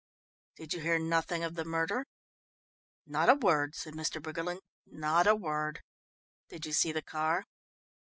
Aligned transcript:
"Did 0.57 0.73
you 0.73 0.79
hear 0.79 0.97
nothing 0.97 1.43
of 1.43 1.53
the 1.53 1.63
murder?" 1.63 2.07
"Not 3.05 3.29
a 3.29 3.35
word," 3.35 3.75
said 3.75 3.93
Mr. 3.93 4.19
Briggerland, 4.19 4.61
"not 4.87 5.27
a 5.27 5.35
word." 5.35 5.81
"Did 6.49 6.65
you 6.65 6.73
see 6.73 6.91
the 6.91 7.03
car?" 7.03 7.45